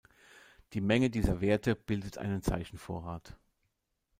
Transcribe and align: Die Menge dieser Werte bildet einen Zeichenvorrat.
Die 0.73 0.81
Menge 0.81 1.11
dieser 1.11 1.41
Werte 1.41 1.75
bildet 1.75 2.17
einen 2.17 2.41
Zeichenvorrat. 2.41 3.37